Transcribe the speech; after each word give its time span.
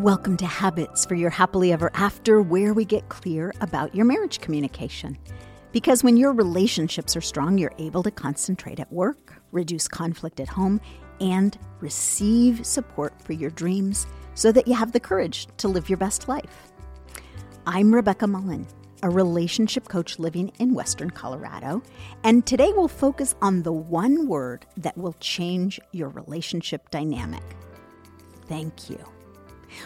Welcome 0.00 0.38
to 0.38 0.46
Habits 0.46 1.04
for 1.04 1.14
Your 1.14 1.28
Happily 1.28 1.74
Ever 1.74 1.90
After, 1.92 2.40
where 2.40 2.72
we 2.72 2.86
get 2.86 3.10
clear 3.10 3.52
about 3.60 3.94
your 3.94 4.06
marriage 4.06 4.40
communication. 4.40 5.18
Because 5.72 6.02
when 6.02 6.16
your 6.16 6.32
relationships 6.32 7.16
are 7.16 7.20
strong, 7.20 7.58
you're 7.58 7.74
able 7.76 8.02
to 8.04 8.10
concentrate 8.10 8.80
at 8.80 8.90
work, 8.90 9.42
reduce 9.52 9.86
conflict 9.86 10.40
at 10.40 10.48
home, 10.48 10.80
and 11.20 11.58
receive 11.80 12.64
support 12.64 13.20
for 13.20 13.34
your 13.34 13.50
dreams 13.50 14.06
so 14.32 14.50
that 14.52 14.66
you 14.66 14.72
have 14.72 14.92
the 14.92 15.00
courage 15.00 15.46
to 15.58 15.68
live 15.68 15.90
your 15.90 15.98
best 15.98 16.28
life. 16.28 16.72
I'm 17.66 17.94
Rebecca 17.94 18.26
Mullen, 18.26 18.66
a 19.02 19.10
relationship 19.10 19.86
coach 19.88 20.18
living 20.18 20.50
in 20.58 20.72
Western 20.72 21.10
Colorado, 21.10 21.82
and 22.24 22.46
today 22.46 22.72
we'll 22.72 22.88
focus 22.88 23.34
on 23.42 23.64
the 23.64 23.72
one 23.72 24.28
word 24.28 24.64
that 24.78 24.96
will 24.96 25.14
change 25.20 25.78
your 25.92 26.08
relationship 26.08 26.88
dynamic 26.90 27.44
thank 28.50 28.90
you. 28.90 28.98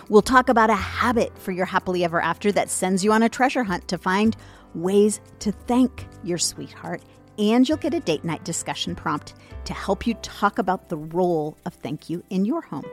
We'll 0.08 0.22
talk 0.22 0.48
about 0.48 0.70
a 0.70 0.74
habit 0.74 1.36
for 1.38 1.52
your 1.52 1.66
happily 1.66 2.04
ever 2.04 2.20
after 2.20 2.52
that 2.52 2.70
sends 2.70 3.04
you 3.04 3.12
on 3.12 3.22
a 3.22 3.28
treasure 3.28 3.64
hunt 3.64 3.88
to 3.88 3.98
find 3.98 4.36
ways 4.74 5.20
to 5.40 5.52
thank 5.52 6.06
your 6.22 6.38
sweetheart. 6.38 7.02
And 7.38 7.68
you'll 7.68 7.78
get 7.78 7.94
a 7.94 8.00
date 8.00 8.24
night 8.24 8.44
discussion 8.44 8.94
prompt 8.94 9.34
to 9.64 9.74
help 9.74 10.06
you 10.06 10.14
talk 10.14 10.58
about 10.58 10.88
the 10.88 10.96
role 10.96 11.56
of 11.64 11.74
thank 11.74 12.08
you 12.08 12.22
in 12.30 12.44
your 12.44 12.62
home. 12.62 12.84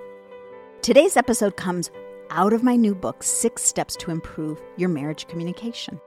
Today's 0.82 1.16
episode 1.16 1.58
comes 1.58 1.92
out 2.32 2.54
of 2.54 2.64
my 2.64 2.76
new 2.76 2.96
book, 2.96 3.24
Six 3.24 3.62
Steps 3.64 3.96
to 3.98 4.10
Improve 4.10 4.60
Your 4.78 4.90
Marriage 4.90 5.28
Communication. 5.28 6.00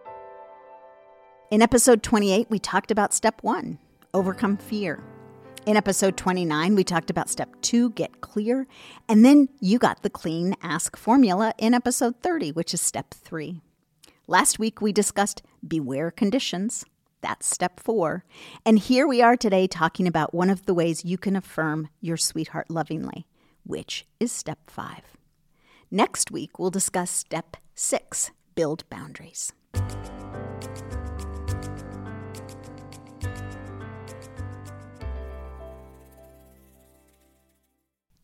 In 1.50 1.62
episode 1.62 2.02
28, 2.02 2.50
we 2.50 2.58
talked 2.58 2.90
about 2.90 3.14
step 3.14 3.42
one 3.42 3.78
overcome 4.14 4.56
fear. 4.56 5.02
In 5.66 5.78
episode 5.78 6.18
29, 6.18 6.74
we 6.74 6.84
talked 6.84 7.08
about 7.08 7.30
step 7.30 7.48
two, 7.62 7.88
get 7.90 8.20
clear. 8.20 8.66
And 9.08 9.24
then 9.24 9.48
you 9.60 9.78
got 9.78 10.02
the 10.02 10.10
clean 10.10 10.54
ask 10.62 10.94
formula 10.94 11.54
in 11.56 11.72
episode 11.72 12.20
30, 12.22 12.52
which 12.52 12.74
is 12.74 12.82
step 12.82 13.14
three. 13.14 13.62
Last 14.26 14.58
week, 14.58 14.82
we 14.82 14.92
discussed 14.92 15.42
beware 15.66 16.10
conditions. 16.10 16.84
That's 17.22 17.46
step 17.46 17.80
four. 17.80 18.26
And 18.66 18.78
here 18.78 19.06
we 19.06 19.22
are 19.22 19.38
today 19.38 19.66
talking 19.66 20.06
about 20.06 20.34
one 20.34 20.50
of 20.50 20.66
the 20.66 20.74
ways 20.74 21.02
you 21.02 21.16
can 21.16 21.34
affirm 21.34 21.88
your 22.02 22.18
sweetheart 22.18 22.68
lovingly, 22.68 23.26
which 23.64 24.04
is 24.20 24.30
step 24.30 24.58
five. 24.68 25.16
Next 25.90 26.30
week, 26.30 26.58
we'll 26.58 26.70
discuss 26.70 27.10
step 27.10 27.56
six 27.74 28.32
build 28.54 28.86
boundaries. 28.90 29.54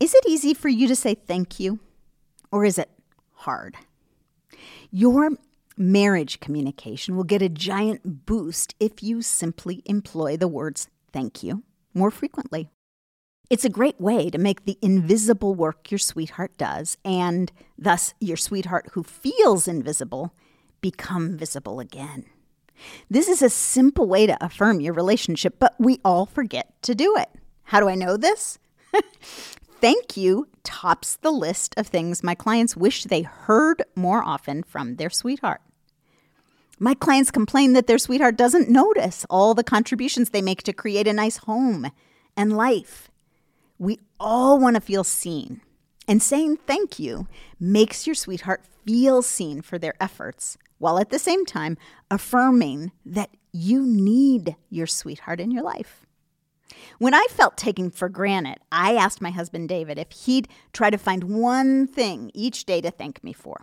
Is 0.00 0.14
it 0.14 0.24
easy 0.26 0.54
for 0.54 0.70
you 0.70 0.88
to 0.88 0.96
say 0.96 1.14
thank 1.14 1.60
you? 1.60 1.78
Or 2.50 2.64
is 2.64 2.78
it 2.78 2.90
hard? 3.34 3.76
Your 4.90 5.30
marriage 5.76 6.40
communication 6.40 7.16
will 7.16 7.24
get 7.24 7.42
a 7.42 7.50
giant 7.50 8.26
boost 8.26 8.74
if 8.80 9.02
you 9.02 9.20
simply 9.20 9.82
employ 9.84 10.38
the 10.38 10.48
words 10.48 10.88
thank 11.12 11.42
you 11.42 11.62
more 11.92 12.10
frequently. 12.10 12.70
It's 13.50 13.64
a 13.64 13.70
great 13.70 14.00
way 14.00 14.30
to 14.30 14.38
make 14.38 14.64
the 14.64 14.78
invisible 14.80 15.54
work 15.54 15.90
your 15.90 15.98
sweetheart 15.98 16.56
does, 16.56 16.96
and 17.04 17.50
thus 17.76 18.14
your 18.20 18.36
sweetheart 18.36 18.90
who 18.92 19.02
feels 19.02 19.66
invisible, 19.66 20.32
become 20.80 21.36
visible 21.36 21.80
again. 21.80 22.24
This 23.10 23.28
is 23.28 23.42
a 23.42 23.50
simple 23.50 24.06
way 24.06 24.26
to 24.26 24.42
affirm 24.42 24.80
your 24.80 24.94
relationship, 24.94 25.56
but 25.58 25.74
we 25.78 26.00
all 26.04 26.26
forget 26.26 26.80
to 26.82 26.94
do 26.94 27.16
it. 27.16 27.28
How 27.64 27.80
do 27.80 27.88
I 27.88 27.96
know 27.96 28.16
this? 28.16 28.58
thank 29.80 30.16
you 30.16 30.46
tops 30.62 31.16
the 31.16 31.30
list 31.30 31.74
of 31.76 31.86
things 31.86 32.22
my 32.22 32.34
clients 32.34 32.76
wish 32.76 33.04
they 33.04 33.22
heard 33.22 33.82
more 33.94 34.22
often 34.22 34.62
from 34.62 34.96
their 34.96 35.10
sweetheart. 35.10 35.60
My 36.78 36.94
clients 36.94 37.30
complain 37.30 37.74
that 37.74 37.86
their 37.86 37.98
sweetheart 37.98 38.36
doesn't 38.36 38.70
notice 38.70 39.26
all 39.28 39.54
the 39.54 39.64
contributions 39.64 40.30
they 40.30 40.42
make 40.42 40.62
to 40.62 40.72
create 40.72 41.06
a 41.06 41.12
nice 41.12 41.38
home 41.38 41.90
and 42.36 42.56
life. 42.56 43.10
We 43.78 43.98
all 44.18 44.58
want 44.58 44.76
to 44.76 44.80
feel 44.80 45.04
seen, 45.04 45.60
and 46.08 46.22
saying 46.22 46.58
thank 46.66 46.98
you 46.98 47.28
makes 47.58 48.06
your 48.06 48.14
sweetheart 48.14 48.64
feel 48.86 49.22
seen 49.22 49.60
for 49.62 49.78
their 49.78 49.94
efforts, 50.00 50.56
while 50.78 50.98
at 50.98 51.10
the 51.10 51.18
same 51.18 51.44
time 51.44 51.76
affirming 52.10 52.92
that 53.04 53.30
you 53.52 53.84
need 53.86 54.56
your 54.70 54.86
sweetheart 54.86 55.40
in 55.40 55.50
your 55.50 55.62
life. 55.62 56.06
When 56.98 57.14
I 57.14 57.26
felt 57.30 57.56
taken 57.56 57.90
for 57.90 58.08
granted, 58.08 58.58
I 58.70 58.94
asked 58.94 59.20
my 59.20 59.30
husband 59.30 59.68
David 59.68 59.98
if 59.98 60.10
he'd 60.12 60.48
try 60.72 60.90
to 60.90 60.98
find 60.98 61.24
one 61.24 61.86
thing 61.86 62.30
each 62.34 62.64
day 62.64 62.80
to 62.80 62.90
thank 62.90 63.22
me 63.24 63.32
for. 63.32 63.62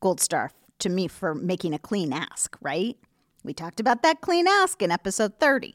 Gold 0.00 0.20
star 0.20 0.52
to 0.78 0.88
me 0.88 1.08
for 1.08 1.34
making 1.34 1.74
a 1.74 1.78
clean 1.78 2.12
ask, 2.12 2.56
right? 2.60 2.96
We 3.44 3.54
talked 3.54 3.80
about 3.80 4.02
that 4.02 4.20
clean 4.20 4.46
ask 4.48 4.82
in 4.82 4.90
episode 4.90 5.38
30. 5.38 5.74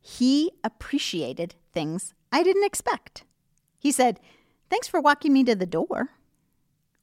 He 0.00 0.50
appreciated 0.62 1.54
things 1.72 2.12
I 2.30 2.42
didn't 2.42 2.64
expect. 2.64 3.24
He 3.78 3.92
said, 3.92 4.20
Thanks 4.68 4.88
for 4.88 5.00
walking 5.00 5.32
me 5.32 5.44
to 5.44 5.54
the 5.54 5.66
door. 5.66 6.10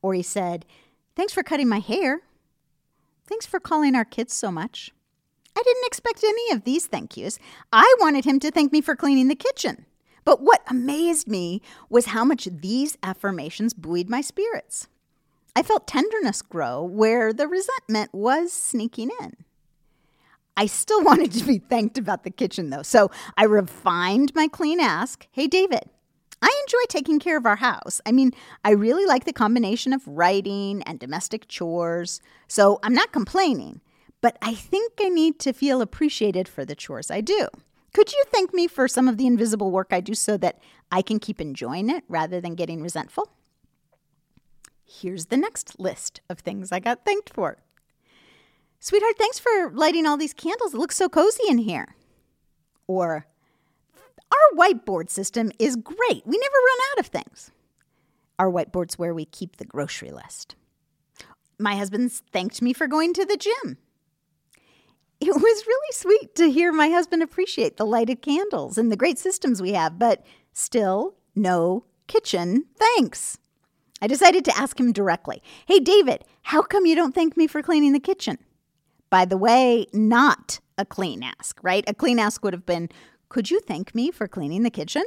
Or 0.01 0.13
he 0.13 0.23
said, 0.23 0.65
Thanks 1.15 1.33
for 1.33 1.43
cutting 1.43 1.67
my 1.67 1.79
hair. 1.79 2.21
Thanks 3.25 3.45
for 3.45 3.59
calling 3.59 3.95
our 3.95 4.05
kids 4.05 4.33
so 4.33 4.51
much. 4.51 4.91
I 5.59 5.63
didn't 5.63 5.87
expect 5.87 6.23
any 6.23 6.53
of 6.53 6.63
these 6.63 6.85
thank 6.85 7.17
yous. 7.17 7.37
I 7.73 7.93
wanted 7.99 8.23
him 8.23 8.39
to 8.39 8.49
thank 8.49 8.71
me 8.71 8.79
for 8.79 8.95
cleaning 8.95 9.27
the 9.27 9.35
kitchen. 9.35 9.85
But 10.23 10.41
what 10.41 10.61
amazed 10.67 11.27
me 11.27 11.61
was 11.89 12.07
how 12.07 12.23
much 12.23 12.47
these 12.49 12.97
affirmations 13.03 13.73
buoyed 13.73 14.09
my 14.09 14.21
spirits. 14.21 14.87
I 15.57 15.63
felt 15.63 15.85
tenderness 15.85 16.41
grow 16.41 16.81
where 16.81 17.33
the 17.33 17.45
resentment 17.45 18.13
was 18.13 18.53
sneaking 18.53 19.09
in. 19.19 19.35
I 20.55 20.65
still 20.65 21.03
wanted 21.03 21.33
to 21.33 21.43
be 21.43 21.57
thanked 21.57 21.97
about 21.97 22.23
the 22.23 22.31
kitchen 22.31 22.69
though, 22.69 22.83
so 22.83 23.11
I 23.35 23.43
refined 23.43 24.33
my 24.33 24.47
clean 24.47 24.79
ask 24.79 25.27
Hey, 25.29 25.47
David, 25.47 25.89
I 26.41 26.63
enjoy 26.65 26.85
taking 26.87 27.19
care 27.19 27.35
of 27.35 27.45
our 27.45 27.57
house. 27.57 27.99
I 28.05 28.13
mean, 28.13 28.31
I 28.63 28.69
really 28.71 29.05
like 29.05 29.25
the 29.25 29.33
combination 29.33 29.91
of 29.91 30.07
writing 30.07 30.83
and 30.83 31.01
domestic 31.01 31.49
chores, 31.49 32.21
so 32.47 32.79
I'm 32.81 32.93
not 32.93 33.11
complaining 33.11 33.81
but 34.21 34.37
I 34.41 34.53
think 34.53 34.93
I 34.99 35.09
need 35.09 35.39
to 35.39 35.53
feel 35.53 35.81
appreciated 35.81 36.47
for 36.47 36.65
the 36.65 36.75
chores 36.75 37.09
I 37.09 37.21
do. 37.21 37.47
Could 37.93 38.11
you 38.11 38.23
thank 38.27 38.53
me 38.53 38.67
for 38.67 38.87
some 38.87 39.07
of 39.07 39.17
the 39.17 39.25
invisible 39.25 39.71
work 39.71 39.87
I 39.91 39.99
do 39.99 40.13
so 40.13 40.37
that 40.37 40.59
I 40.91 41.01
can 41.01 41.19
keep 41.19 41.41
enjoying 41.41 41.89
it 41.89 42.03
rather 42.07 42.39
than 42.39 42.55
getting 42.55 42.81
resentful? 42.81 43.31
Here's 44.85 45.27
the 45.27 45.37
next 45.37 45.79
list 45.79 46.21
of 46.29 46.39
things 46.39 46.71
I 46.71 46.79
got 46.79 47.05
thanked 47.05 47.33
for. 47.33 47.57
Sweetheart, 48.79 49.17
thanks 49.17 49.39
for 49.39 49.71
lighting 49.73 50.05
all 50.05 50.17
these 50.17 50.33
candles. 50.33 50.73
It 50.73 50.77
looks 50.77 50.95
so 50.95 51.09
cozy 51.09 51.43
in 51.47 51.59
here. 51.59 51.95
Or, 52.87 53.27
our 54.31 54.57
whiteboard 54.57 55.09
system 55.09 55.51
is 55.59 55.75
great. 55.75 56.25
We 56.25 56.37
never 56.37 56.53
run 56.53 56.77
out 56.91 56.99
of 56.99 57.07
things. 57.07 57.51
Our 58.37 58.49
whiteboard's 58.49 58.97
where 58.97 59.13
we 59.13 59.25
keep 59.25 59.57
the 59.57 59.65
grocery 59.65 60.11
list. 60.11 60.55
My 61.59 61.75
husband 61.75 62.11
thanked 62.11 62.61
me 62.61 62.71
for 62.73 62.87
going 62.87 63.13
to 63.15 63.25
the 63.25 63.37
gym 63.37 63.77
it 65.21 65.33
was 65.33 65.67
really 65.67 65.91
sweet 65.91 66.35
to 66.35 66.51
hear 66.51 66.71
my 66.71 66.89
husband 66.89 67.21
appreciate 67.21 67.77
the 67.77 67.85
lighted 67.85 68.21
candles 68.21 68.77
and 68.77 68.91
the 68.91 68.97
great 68.97 69.19
systems 69.19 69.61
we 69.61 69.73
have, 69.73 69.99
but 69.99 70.25
still, 70.53 71.15
no 71.35 71.85
kitchen 72.07 72.65
thanks. 72.75 73.37
I 74.01 74.07
decided 74.07 74.45
to 74.45 74.57
ask 74.57 74.79
him 74.79 74.91
directly 74.93 75.43
Hey, 75.65 75.79
David, 75.79 76.23
how 76.43 76.61
come 76.61 76.85
you 76.85 76.95
don't 76.95 77.13
thank 77.13 77.35
me 77.35 77.47
for 77.47 77.61
cleaning 77.61 77.93
the 77.93 77.99
kitchen? 77.99 78.37
By 79.09 79.25
the 79.25 79.37
way, 79.37 79.87
not 79.93 80.59
a 80.77 80.85
clean 80.85 81.23
ask, 81.23 81.59
right? 81.63 81.83
A 81.87 81.93
clean 81.93 82.19
ask 82.19 82.43
would 82.43 82.53
have 82.53 82.65
been 82.65 82.89
Could 83.27 83.51
you 83.51 83.59
thank 83.59 83.93
me 83.93 84.11
for 84.11 84.27
cleaning 84.27 84.63
the 84.63 84.69
kitchen? 84.69 85.03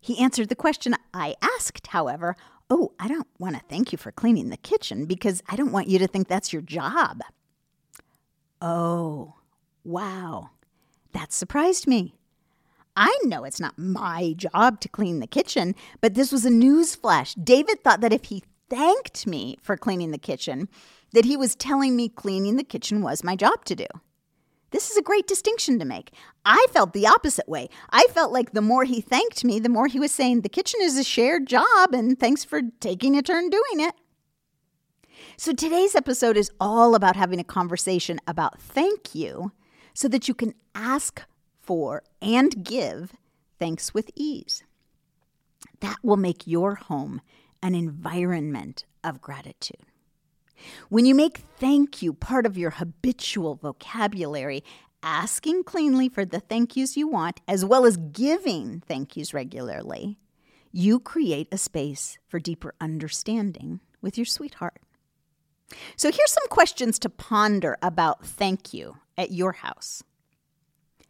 He 0.00 0.18
answered 0.18 0.50
the 0.50 0.54
question 0.54 0.94
I 1.12 1.34
asked, 1.40 1.88
however. 1.88 2.36
Oh, 2.70 2.92
I 2.98 3.08
don't 3.08 3.26
want 3.38 3.56
to 3.56 3.62
thank 3.68 3.92
you 3.92 3.98
for 3.98 4.12
cleaning 4.12 4.50
the 4.50 4.56
kitchen 4.56 5.06
because 5.06 5.42
I 5.48 5.56
don't 5.56 5.72
want 5.72 5.88
you 5.88 5.98
to 5.98 6.06
think 6.06 6.28
that's 6.28 6.52
your 6.52 6.62
job. 6.62 7.22
Oh, 8.66 9.34
wow. 9.84 10.48
That 11.12 11.34
surprised 11.34 11.86
me. 11.86 12.14
I 12.96 13.14
know 13.24 13.44
it's 13.44 13.60
not 13.60 13.78
my 13.78 14.32
job 14.38 14.80
to 14.80 14.88
clean 14.88 15.20
the 15.20 15.26
kitchen, 15.26 15.74
but 16.00 16.14
this 16.14 16.32
was 16.32 16.46
a 16.46 16.50
news 16.50 16.94
flash. 16.94 17.34
David 17.34 17.84
thought 17.84 18.00
that 18.00 18.14
if 18.14 18.24
he 18.24 18.42
thanked 18.70 19.26
me 19.26 19.58
for 19.60 19.76
cleaning 19.76 20.12
the 20.12 20.18
kitchen, 20.18 20.70
that 21.12 21.26
he 21.26 21.36
was 21.36 21.54
telling 21.54 21.94
me 21.94 22.08
cleaning 22.08 22.56
the 22.56 22.64
kitchen 22.64 23.02
was 23.02 23.22
my 23.22 23.36
job 23.36 23.66
to 23.66 23.76
do. 23.76 23.86
This 24.70 24.90
is 24.90 24.96
a 24.96 25.02
great 25.02 25.26
distinction 25.26 25.78
to 25.78 25.84
make. 25.84 26.12
I 26.46 26.64
felt 26.70 26.94
the 26.94 27.06
opposite 27.06 27.46
way. 27.46 27.68
I 27.90 28.06
felt 28.14 28.32
like 28.32 28.52
the 28.52 28.62
more 28.62 28.84
he 28.84 29.02
thanked 29.02 29.44
me, 29.44 29.60
the 29.60 29.68
more 29.68 29.88
he 29.88 30.00
was 30.00 30.10
saying 30.10 30.40
the 30.40 30.48
kitchen 30.48 30.80
is 30.82 30.96
a 30.96 31.04
shared 31.04 31.46
job 31.46 31.92
and 31.92 32.18
thanks 32.18 32.44
for 32.44 32.62
taking 32.80 33.14
a 33.14 33.20
turn 33.20 33.50
doing 33.50 33.80
it. 33.80 33.94
So 35.36 35.52
today's 35.52 35.94
episode 35.94 36.36
is 36.36 36.50
all 36.60 36.94
about 36.94 37.16
having 37.16 37.40
a 37.40 37.44
conversation 37.44 38.20
about 38.26 38.60
thank 38.60 39.14
you 39.14 39.52
so 39.92 40.08
that 40.08 40.28
you 40.28 40.34
can 40.34 40.54
ask 40.74 41.22
for 41.60 42.02
and 42.20 42.64
give 42.64 43.12
thanks 43.58 43.94
with 43.94 44.10
ease. 44.14 44.64
That 45.80 45.96
will 46.02 46.16
make 46.16 46.46
your 46.46 46.76
home 46.76 47.20
an 47.62 47.74
environment 47.74 48.84
of 49.02 49.20
gratitude. 49.20 49.84
When 50.88 51.04
you 51.04 51.14
make 51.14 51.44
thank 51.56 52.02
you 52.02 52.12
part 52.12 52.46
of 52.46 52.56
your 52.58 52.70
habitual 52.70 53.56
vocabulary, 53.56 54.62
asking 55.02 55.64
cleanly 55.64 56.08
for 56.08 56.24
the 56.24 56.40
thank 56.40 56.76
yous 56.76 56.96
you 56.96 57.08
want, 57.08 57.40
as 57.48 57.64
well 57.64 57.84
as 57.84 57.96
giving 57.96 58.82
thank 58.86 59.16
yous 59.16 59.34
regularly, 59.34 60.18
you 60.72 60.98
create 60.98 61.48
a 61.52 61.58
space 61.58 62.18
for 62.26 62.38
deeper 62.40 62.74
understanding 62.80 63.80
with 64.00 64.16
your 64.16 64.24
sweetheart. 64.24 64.80
So 65.96 66.10
here's 66.10 66.32
some 66.32 66.48
questions 66.48 66.98
to 67.00 67.08
ponder 67.08 67.76
about 67.82 68.24
thank 68.24 68.74
you 68.74 68.96
at 69.16 69.30
your 69.30 69.52
house. 69.52 70.02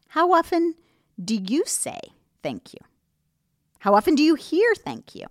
How 0.08 0.32
often 0.32 0.74
do 1.22 1.34
you 1.34 1.64
say 1.66 2.00
thank 2.42 2.72
you? 2.72 2.80
How 3.80 3.94
often 3.94 4.14
do 4.14 4.22
you 4.22 4.34
hear 4.34 4.74
thank 4.74 5.14
you? 5.14 5.26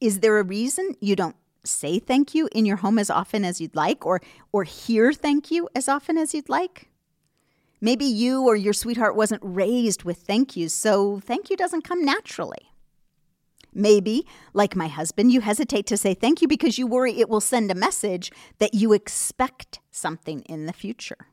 Is 0.00 0.20
there 0.20 0.38
a 0.38 0.44
reason 0.44 0.96
you 1.00 1.16
don't 1.16 1.36
say 1.64 1.98
thank 1.98 2.34
you 2.34 2.48
in 2.52 2.64
your 2.64 2.78
home 2.78 2.98
as 2.98 3.10
often 3.10 3.44
as 3.44 3.60
you'd 3.60 3.76
like 3.76 4.06
or 4.06 4.20
or 4.52 4.64
hear 4.64 5.12
thank 5.12 5.50
you 5.50 5.68
as 5.74 5.88
often 5.88 6.16
as 6.16 6.34
you'd 6.34 6.48
like? 6.48 6.88
Maybe 7.80 8.04
you 8.04 8.42
or 8.42 8.56
your 8.56 8.72
sweetheart 8.72 9.16
wasn't 9.16 9.42
raised 9.44 10.04
with 10.04 10.18
thank 10.18 10.56
yous, 10.56 10.74
so 10.74 11.20
thank 11.20 11.50
you 11.50 11.56
doesn't 11.56 11.82
come 11.82 12.04
naturally. 12.04 12.69
Maybe, 13.72 14.26
like 14.52 14.74
my 14.74 14.88
husband, 14.88 15.32
you 15.32 15.40
hesitate 15.40 15.86
to 15.86 15.96
say 15.96 16.14
thank 16.14 16.42
you 16.42 16.48
because 16.48 16.78
you 16.78 16.86
worry 16.86 17.18
it 17.20 17.28
will 17.28 17.40
send 17.40 17.70
a 17.70 17.74
message 17.74 18.32
that 18.58 18.74
you 18.74 18.92
expect 18.92 19.80
something 19.90 20.42
in 20.42 20.66
the 20.66 20.72
future. 20.72 21.28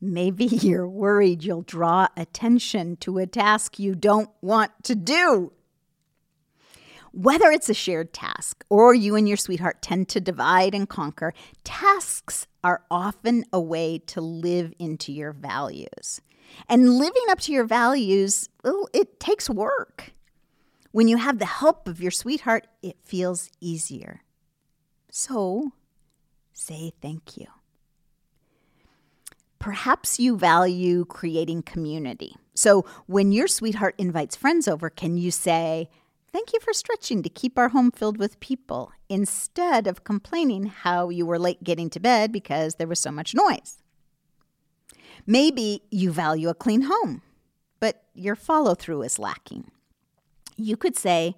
Maybe 0.00 0.44
you're 0.44 0.88
worried 0.88 1.44
you'll 1.44 1.62
draw 1.62 2.08
attention 2.16 2.96
to 2.96 3.18
a 3.18 3.26
task 3.26 3.78
you 3.78 3.94
don't 3.94 4.30
want 4.40 4.72
to 4.84 4.94
do. 4.94 5.52
Whether 7.12 7.50
it's 7.50 7.70
a 7.70 7.74
shared 7.74 8.12
task 8.12 8.62
or 8.68 8.94
you 8.94 9.16
and 9.16 9.26
your 9.26 9.38
sweetheart 9.38 9.80
tend 9.80 10.10
to 10.10 10.20
divide 10.20 10.74
and 10.74 10.86
conquer, 10.86 11.32
tasks 11.64 12.46
are 12.62 12.82
often 12.90 13.46
a 13.54 13.60
way 13.60 13.98
to 14.08 14.20
live 14.20 14.74
into 14.78 15.12
your 15.12 15.32
values. 15.32 16.20
And 16.68 16.98
living 16.98 17.24
up 17.30 17.40
to 17.40 17.52
your 17.52 17.64
values, 17.64 18.50
well, 18.62 18.88
it 18.92 19.18
takes 19.18 19.48
work. 19.48 20.12
When 20.96 21.08
you 21.08 21.18
have 21.18 21.38
the 21.38 21.44
help 21.44 21.88
of 21.88 22.00
your 22.00 22.10
sweetheart, 22.10 22.68
it 22.82 22.96
feels 23.04 23.50
easier. 23.60 24.22
So, 25.10 25.72
say 26.54 26.94
thank 27.02 27.36
you. 27.36 27.48
Perhaps 29.58 30.18
you 30.18 30.38
value 30.38 31.04
creating 31.04 31.64
community. 31.64 32.34
So, 32.54 32.86
when 33.04 33.30
your 33.30 33.46
sweetheart 33.46 33.94
invites 33.98 34.36
friends 34.36 34.66
over, 34.66 34.88
can 34.88 35.18
you 35.18 35.30
say, 35.30 35.90
Thank 36.32 36.54
you 36.54 36.60
for 36.60 36.72
stretching 36.72 37.22
to 37.24 37.28
keep 37.28 37.58
our 37.58 37.68
home 37.68 37.90
filled 37.90 38.16
with 38.16 38.40
people, 38.40 38.90
instead 39.10 39.86
of 39.86 40.02
complaining 40.02 40.64
how 40.64 41.10
you 41.10 41.26
were 41.26 41.38
late 41.38 41.62
getting 41.62 41.90
to 41.90 42.00
bed 42.00 42.32
because 42.32 42.76
there 42.76 42.88
was 42.88 43.00
so 43.00 43.10
much 43.10 43.34
noise? 43.34 43.82
Maybe 45.26 45.82
you 45.90 46.10
value 46.10 46.48
a 46.48 46.54
clean 46.54 46.84
home, 46.88 47.20
but 47.80 48.04
your 48.14 48.34
follow 48.34 48.74
through 48.74 49.02
is 49.02 49.18
lacking 49.18 49.70
you 50.56 50.76
could 50.76 50.96
say, 50.96 51.36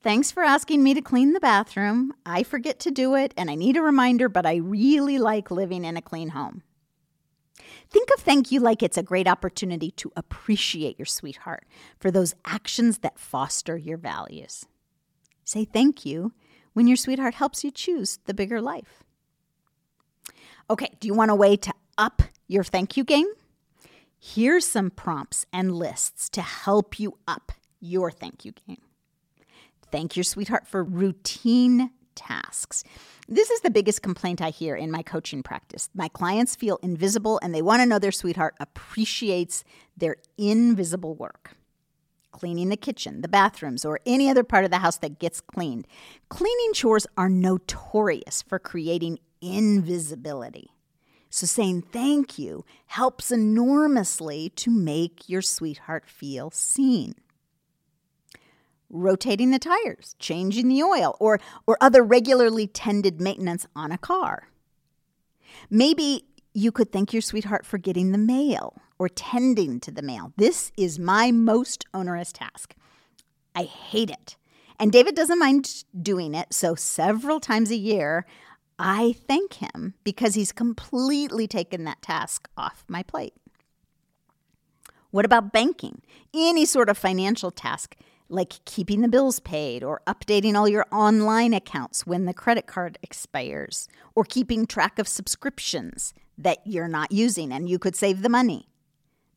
Thanks 0.00 0.30
for 0.30 0.44
asking 0.44 0.84
me 0.84 0.94
to 0.94 1.02
clean 1.02 1.32
the 1.32 1.40
bathroom. 1.40 2.14
I 2.24 2.44
forget 2.44 2.78
to 2.80 2.92
do 2.92 3.16
it 3.16 3.34
and 3.36 3.50
I 3.50 3.56
need 3.56 3.76
a 3.76 3.82
reminder, 3.82 4.28
but 4.28 4.46
I 4.46 4.56
really 4.56 5.18
like 5.18 5.50
living 5.50 5.84
in 5.84 5.96
a 5.96 6.02
clean 6.02 6.28
home. 6.28 6.62
Think 7.90 8.08
of 8.14 8.20
thank 8.22 8.52
you 8.52 8.60
like 8.60 8.82
it's 8.82 8.96
a 8.96 9.02
great 9.02 9.26
opportunity 9.26 9.90
to 9.92 10.12
appreciate 10.14 10.98
your 10.98 11.06
sweetheart 11.06 11.66
for 11.98 12.12
those 12.12 12.34
actions 12.44 12.98
that 12.98 13.18
foster 13.18 13.76
your 13.76 13.96
values. 13.98 14.66
Say 15.44 15.64
thank 15.64 16.06
you 16.06 16.32
when 16.74 16.86
your 16.86 16.96
sweetheart 16.96 17.34
helps 17.34 17.64
you 17.64 17.72
choose 17.72 18.20
the 18.26 18.34
bigger 18.34 18.60
life. 18.60 19.02
Okay, 20.70 20.90
do 21.00 21.08
you 21.08 21.14
want 21.14 21.32
a 21.32 21.34
way 21.34 21.56
to 21.56 21.72
up 21.96 22.22
your 22.46 22.62
thank 22.62 22.96
you 22.96 23.02
game? 23.02 23.28
Here's 24.20 24.66
some 24.66 24.90
prompts 24.90 25.44
and 25.52 25.74
lists 25.74 26.28
to 26.30 26.42
help 26.42 27.00
you 27.00 27.18
up 27.26 27.52
your 27.80 28.10
thank 28.10 28.44
you 28.44 28.52
game. 28.66 28.82
Thank 29.90 30.16
your 30.16 30.24
sweetheart 30.24 30.66
for 30.66 30.84
routine 30.84 31.90
tasks. 32.14 32.84
This 33.28 33.50
is 33.50 33.60
the 33.60 33.70
biggest 33.70 34.02
complaint 34.02 34.42
I 34.42 34.50
hear 34.50 34.74
in 34.74 34.90
my 34.90 35.02
coaching 35.02 35.42
practice. 35.42 35.88
My 35.94 36.08
clients 36.08 36.56
feel 36.56 36.78
invisible 36.82 37.38
and 37.42 37.54
they 37.54 37.62
want 37.62 37.80
to 37.80 37.86
know 37.86 37.98
their 37.98 38.12
sweetheart 38.12 38.54
appreciates 38.60 39.64
their 39.96 40.16
invisible 40.36 41.14
work. 41.14 41.52
Cleaning 42.32 42.68
the 42.68 42.76
kitchen, 42.76 43.22
the 43.22 43.28
bathrooms, 43.28 43.84
or 43.84 44.00
any 44.04 44.28
other 44.28 44.44
part 44.44 44.64
of 44.64 44.70
the 44.70 44.78
house 44.78 44.98
that 44.98 45.18
gets 45.18 45.40
cleaned. 45.40 45.86
Cleaning 46.28 46.72
chores 46.74 47.06
are 47.16 47.28
notorious 47.28 48.42
for 48.42 48.58
creating 48.58 49.18
invisibility. 49.40 50.70
So, 51.30 51.46
saying 51.46 51.82
thank 51.92 52.38
you 52.38 52.64
helps 52.86 53.30
enormously 53.30 54.50
to 54.56 54.70
make 54.70 55.28
your 55.28 55.42
sweetheart 55.42 56.08
feel 56.08 56.50
seen 56.50 57.14
rotating 58.90 59.50
the 59.50 59.58
tires, 59.58 60.14
changing 60.18 60.68
the 60.68 60.82
oil, 60.82 61.16
or, 61.20 61.40
or 61.66 61.76
other 61.80 62.02
regularly 62.02 62.66
tended 62.66 63.20
maintenance 63.20 63.66
on 63.76 63.92
a 63.92 63.98
car. 63.98 64.48
Maybe 65.70 66.24
you 66.54 66.72
could 66.72 66.92
thank 66.92 67.12
your 67.12 67.22
sweetheart 67.22 67.66
for 67.66 67.78
getting 67.78 68.12
the 68.12 68.18
mail 68.18 68.80
or 68.98 69.08
tending 69.08 69.80
to 69.80 69.90
the 69.90 70.02
mail. 70.02 70.32
This 70.36 70.72
is 70.76 70.98
my 70.98 71.30
most 71.30 71.86
onerous 71.94 72.32
task. 72.32 72.74
I 73.54 73.62
hate 73.64 74.10
it. 74.10 74.36
And 74.80 74.92
David 74.92 75.14
doesn't 75.14 75.38
mind 75.38 75.84
doing 76.00 76.34
it, 76.34 76.54
so 76.54 76.74
several 76.74 77.40
times 77.40 77.70
a 77.70 77.76
year, 77.76 78.26
I 78.78 79.16
thank 79.26 79.54
him 79.54 79.94
because 80.04 80.34
he's 80.34 80.52
completely 80.52 81.48
taken 81.48 81.84
that 81.84 82.00
task 82.00 82.48
off 82.56 82.84
my 82.88 83.02
plate. 83.02 83.34
What 85.10 85.24
about 85.24 85.52
banking? 85.52 86.02
Any 86.32 86.64
sort 86.64 86.88
of 86.88 86.96
financial 86.96 87.50
task 87.50 87.96
like 88.28 88.64
keeping 88.64 89.00
the 89.00 89.08
bills 89.08 89.40
paid 89.40 89.82
or 89.82 90.02
updating 90.06 90.54
all 90.54 90.68
your 90.68 90.86
online 90.92 91.54
accounts 91.54 92.06
when 92.06 92.26
the 92.26 92.34
credit 92.34 92.66
card 92.66 92.98
expires 93.02 93.88
or 94.14 94.24
keeping 94.24 94.66
track 94.66 94.98
of 94.98 95.08
subscriptions 95.08 96.12
that 96.36 96.58
you're 96.64 96.88
not 96.88 97.10
using 97.10 97.52
and 97.52 97.68
you 97.68 97.78
could 97.78 97.96
save 97.96 98.22
the 98.22 98.28
money. 98.28 98.68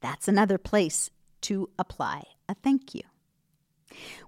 That's 0.02 0.28
another 0.28 0.58
place 0.58 1.10
to 1.42 1.70
apply 1.80 2.24
a 2.50 2.56
thank 2.56 2.94
you. 2.94 3.02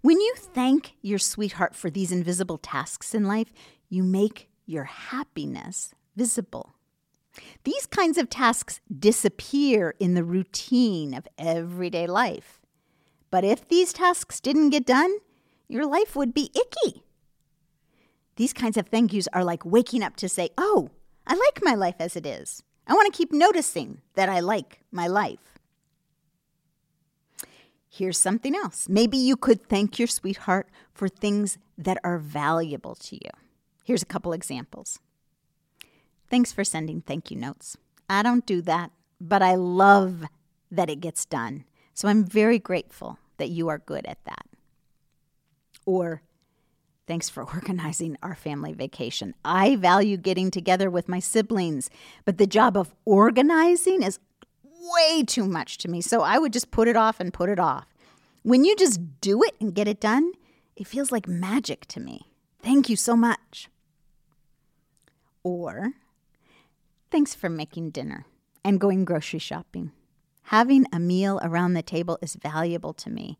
When 0.01 0.19
you 0.19 0.33
thank 0.37 0.95
your 1.01 1.19
sweetheart 1.19 1.75
for 1.75 1.89
these 1.89 2.11
invisible 2.11 2.57
tasks 2.57 3.13
in 3.13 3.25
life, 3.25 3.51
you 3.89 4.03
make 4.03 4.49
your 4.65 4.85
happiness 4.85 5.93
visible. 6.15 6.75
These 7.63 7.85
kinds 7.87 8.17
of 8.17 8.29
tasks 8.29 8.79
disappear 8.99 9.95
in 9.99 10.13
the 10.13 10.23
routine 10.23 11.13
of 11.13 11.27
everyday 11.37 12.07
life. 12.07 12.62
But 13.33 13.43
if 13.43 13.67
these 13.67 13.93
tasks 13.93 14.39
didn't 14.39 14.69
get 14.69 14.85
done, 14.85 15.17
your 15.67 15.87
life 15.87 16.15
would 16.15 16.35
be 16.35 16.51
icky. 16.53 17.01
These 18.35 18.53
kinds 18.53 18.77
of 18.77 18.89
thank 18.89 19.11
yous 19.11 19.27
are 19.33 19.43
like 19.43 19.65
waking 19.65 20.03
up 20.03 20.15
to 20.17 20.29
say, 20.29 20.51
Oh, 20.55 20.91
I 21.25 21.33
like 21.33 21.63
my 21.63 21.73
life 21.73 21.95
as 21.97 22.15
it 22.15 22.27
is. 22.27 22.61
I 22.85 22.93
want 22.93 23.11
to 23.11 23.17
keep 23.17 23.31
noticing 23.31 24.01
that 24.13 24.29
I 24.29 24.39
like 24.39 24.81
my 24.91 25.07
life. 25.07 25.57
Here's 27.89 28.19
something 28.19 28.55
else. 28.55 28.87
Maybe 28.87 29.17
you 29.17 29.35
could 29.35 29.67
thank 29.67 29.97
your 29.97 30.07
sweetheart 30.07 30.67
for 30.93 31.09
things 31.09 31.57
that 31.75 31.97
are 32.03 32.19
valuable 32.19 32.93
to 32.93 33.15
you. 33.15 33.31
Here's 33.83 34.03
a 34.03 34.13
couple 34.13 34.33
examples. 34.33 34.99
Thanks 36.29 36.51
for 36.51 36.63
sending 36.63 37.01
thank 37.01 37.31
you 37.31 37.37
notes. 37.37 37.77
I 38.07 38.21
don't 38.21 38.45
do 38.45 38.61
that, 38.61 38.91
but 39.19 39.41
I 39.41 39.55
love 39.55 40.25
that 40.69 40.91
it 40.91 40.99
gets 40.99 41.25
done. 41.25 41.65
So 41.95 42.07
I'm 42.07 42.23
very 42.23 42.59
grateful 42.59 43.17
that 43.37 43.49
you 43.49 43.69
are 43.69 43.77
good 43.77 44.05
at 44.05 44.23
that. 44.25 44.45
Or, 45.85 46.21
thanks 47.07 47.29
for 47.29 47.43
organizing 47.53 48.17
our 48.23 48.35
family 48.35 48.73
vacation. 48.73 49.33
I 49.43 49.75
value 49.75 50.17
getting 50.17 50.51
together 50.51 50.89
with 50.89 51.09
my 51.09 51.19
siblings, 51.19 51.89
but 52.25 52.37
the 52.37 52.47
job 52.47 52.77
of 52.77 52.93
organizing 53.05 54.03
is 54.03 54.19
way 54.63 55.23
too 55.23 55.45
much 55.45 55.77
to 55.79 55.87
me. 55.87 56.01
So 56.01 56.21
I 56.21 56.37
would 56.37 56.53
just 56.53 56.71
put 56.71 56.87
it 56.87 56.95
off 56.95 57.19
and 57.19 57.33
put 57.33 57.49
it 57.49 57.59
off. 57.59 57.87
When 58.43 58.65
you 58.65 58.75
just 58.75 59.21
do 59.21 59.41
it 59.43 59.55
and 59.59 59.73
get 59.73 59.87
it 59.87 60.01
done, 60.01 60.33
it 60.75 60.87
feels 60.87 61.11
like 61.11 61.27
magic 61.27 61.85
to 61.87 61.99
me. 61.99 62.27
Thank 62.61 62.89
you 62.89 62.95
so 62.95 63.15
much. 63.15 63.69
Or, 65.43 65.93
thanks 67.11 67.35
for 67.35 67.49
making 67.49 67.91
dinner 67.91 68.25
and 68.63 68.79
going 68.79 69.05
grocery 69.05 69.39
shopping. 69.39 69.91
Having 70.47 70.87
a 70.91 70.99
meal 70.99 71.39
around 71.41 71.73
the 71.73 71.81
table 71.81 72.17
is 72.21 72.35
valuable 72.35 72.93
to 72.93 73.09
me, 73.09 73.37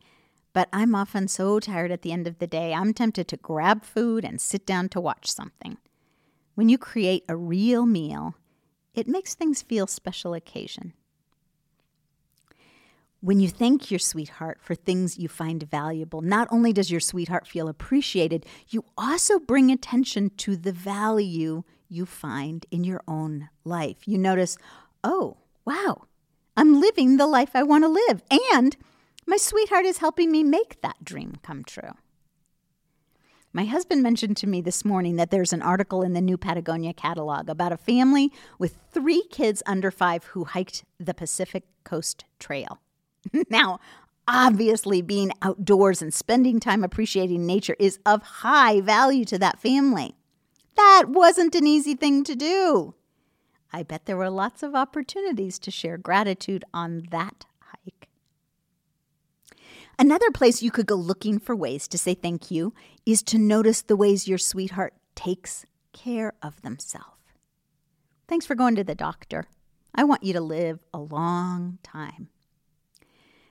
but 0.53 0.69
I'm 0.71 0.95
often 0.95 1.27
so 1.27 1.59
tired 1.59 1.91
at 1.91 2.01
the 2.01 2.11
end 2.11 2.27
of 2.27 2.39
the 2.39 2.47
day, 2.47 2.73
I'm 2.73 2.93
tempted 2.93 3.27
to 3.27 3.37
grab 3.37 3.83
food 3.83 4.23
and 4.23 4.39
sit 4.39 4.65
down 4.65 4.89
to 4.89 5.01
watch 5.01 5.31
something. 5.31 5.77
When 6.55 6.69
you 6.69 6.77
create 6.77 7.25
a 7.27 7.35
real 7.35 7.85
meal, 7.85 8.35
it 8.93 9.07
makes 9.07 9.33
things 9.33 9.61
feel 9.61 9.87
special 9.87 10.33
occasion. 10.33 10.93
When 13.21 13.39
you 13.39 13.47
thank 13.47 13.89
your 13.89 13.99
sweetheart 13.99 14.59
for 14.61 14.75
things 14.75 15.17
you 15.17 15.29
find 15.29 15.63
valuable, 15.63 16.21
not 16.21 16.47
only 16.51 16.73
does 16.73 16.91
your 16.91 16.99
sweetheart 16.99 17.47
feel 17.47 17.69
appreciated, 17.69 18.45
you 18.69 18.83
also 18.97 19.39
bring 19.39 19.71
attention 19.71 20.31
to 20.37 20.55
the 20.55 20.73
value 20.73 21.63
you 21.87 22.05
find 22.05 22.65
in 22.69 22.83
your 22.83 23.01
own 23.07 23.49
life. 23.63 24.05
You 24.05 24.17
notice, 24.17 24.57
oh, 25.03 25.37
wow, 25.65 26.03
I'm 26.55 26.79
living 26.79 27.17
the 27.17 27.27
life 27.27 27.51
I 27.55 27.63
want 27.63 27.83
to 27.83 27.87
live, 27.87 28.23
and 28.53 28.75
my 29.25 29.37
sweetheart 29.37 29.85
is 29.85 29.97
helping 29.97 30.31
me 30.31 30.43
make 30.43 30.81
that 30.81 31.03
dream 31.03 31.37
come 31.41 31.63
true. 31.63 31.93
My 33.55 33.65
husband 33.65 34.01
mentioned 34.01 34.37
to 34.37 34.47
me 34.47 34.61
this 34.61 34.83
morning 34.83 35.15
that 35.17 35.29
there's 35.29 35.53
an 35.53 35.61
article 35.61 36.01
in 36.01 36.13
the 36.13 36.21
New 36.21 36.37
Patagonia 36.37 36.93
catalog 36.93 37.49
about 37.49 37.71
a 37.71 37.77
family 37.77 38.31
with 38.57 38.79
three 38.91 39.23
kids 39.29 39.61
under 39.67 39.91
five 39.91 40.23
who 40.25 40.45
hiked 40.45 40.83
the 40.99 41.13
Pacific 41.13 41.63
Coast 41.83 42.25
Trail. 42.39 42.79
now, 43.49 43.79
obviously, 44.27 45.03
being 45.03 45.31
outdoors 45.43 46.01
and 46.01 46.11
spending 46.11 46.59
time 46.59 46.83
appreciating 46.83 47.45
nature 47.45 47.75
is 47.77 47.99
of 48.07 48.23
high 48.23 48.81
value 48.81 49.25
to 49.25 49.37
that 49.37 49.59
family. 49.59 50.15
That 50.75 51.03
wasn't 51.09 51.53
an 51.53 51.67
easy 51.67 51.93
thing 51.93 52.23
to 52.23 52.35
do. 52.35 52.95
I 53.73 53.81
bet 53.81 54.05
there 54.05 54.17
were 54.17 54.29
lots 54.29 54.61
of 54.61 54.75
opportunities 54.75 55.57
to 55.59 55.71
share 55.71 55.97
gratitude 55.97 56.63
on 56.73 57.07
that 57.09 57.45
hike. 57.59 58.07
Another 59.97 60.29
place 60.29 60.61
you 60.61 60.69
could 60.69 60.85
go 60.85 60.95
looking 60.95 61.39
for 61.39 61.55
ways 61.55 61.87
to 61.87 61.97
say 61.97 62.13
thank 62.13 62.51
you 62.51 62.73
is 63.05 63.23
to 63.23 63.39
notice 63.39 63.81
the 63.81 63.95
ways 63.95 64.27
your 64.27 64.37
sweetheart 64.37 64.93
takes 65.15 65.65
care 65.91 66.33
of 66.43 66.61
themselves. 66.61 67.07
Thanks 68.27 68.45
for 68.45 68.55
going 68.55 68.75
to 68.75 68.83
the 68.83 68.95
doctor. 68.95 69.47
I 69.95 70.03
want 70.03 70.23
you 70.23 70.33
to 70.33 70.41
live 70.41 70.79
a 70.93 70.99
long 70.99 71.79
time. 71.83 72.29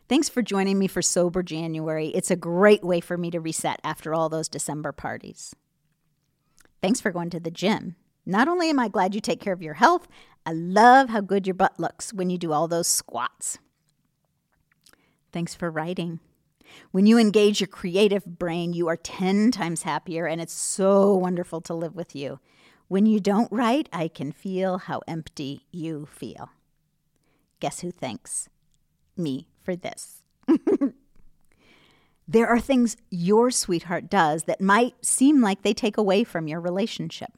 Thanks 0.09 0.29
for 0.29 0.43
joining 0.43 0.79
me 0.79 0.89
for 0.89 1.03
Sober 1.03 1.43
January. 1.43 2.09
It's 2.09 2.31
a 2.31 2.37
great 2.37 2.85
way 2.85 3.01
for 3.01 3.17
me 3.17 3.31
to 3.31 3.41
reset 3.41 3.81
after 3.83 4.15
all 4.15 4.29
those 4.29 4.49
December 4.49 4.93
parties. 4.93 5.55
Thanks 6.81 7.01
for 7.01 7.11
going 7.11 7.31
to 7.31 7.41
the 7.41 7.51
gym. 7.51 7.97
Not 8.25 8.49
only 8.49 8.71
am 8.71 8.79
I 8.79 8.89
glad 8.89 9.15
you 9.15 9.21
take 9.21 9.41
care 9.41 9.53
of 9.53 9.63
your 9.63 9.75
health, 9.75 10.09
I 10.47 10.53
love 10.53 11.09
how 11.09 11.21
good 11.21 11.47
your 11.47 11.55
butt 11.55 11.79
looks 11.79 12.13
when 12.13 12.31
you 12.31 12.39
do 12.39 12.53
all 12.53 12.69
those 12.69 12.89
squats. 12.89 13.59
Thanks 15.33 15.55
for 15.55 15.71
writing. 15.71 16.21
When 16.91 17.07
you 17.07 17.19
engage 17.19 17.61
your 17.61 17.69
creative 17.69 18.25
brain, 18.25 18.73
you 18.73 18.89
are 18.89 18.97
10 18.97 19.51
times 19.51 19.83
happier, 19.83 20.27
and 20.27 20.41
it's 20.41 20.53
so 20.53 21.15
wonderful 21.15 21.61
to 21.63 21.75
live 21.75 21.95
with 21.95 22.15
you. 22.15 22.39
When 22.89 23.07
you 23.07 23.21
don't 23.21 23.51
write, 23.51 23.89
I 23.93 24.09
can 24.09 24.33
feel 24.33 24.79
how 24.79 25.01
empty 25.09 25.67
you 25.73 26.07
feel. 26.07 26.51
Guess 27.61 27.81
who 27.81 27.91
thanks 27.91 28.49
me 29.17 29.49
for 29.63 29.77
this? 29.77 30.23
there 32.29 32.49
are 32.49 32.61
things 32.61 32.97
your 33.11 33.51
sweetheart 33.51 34.11
does 34.11 34.45
that 34.45 34.61
might 34.61 34.95
seem 35.05 35.41
like 35.41 35.63
they 35.63 35.75
take 35.75 35.97
away 35.97 36.25
from 36.25 36.49
your 36.49 36.61
relationship. 36.61 37.33